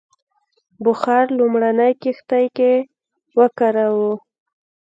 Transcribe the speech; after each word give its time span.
بخار 0.83 1.25
لومړنۍ 1.37 1.91
کښتۍ 2.01 2.45
کې 2.57 2.73
وکاراوه. 3.39 4.13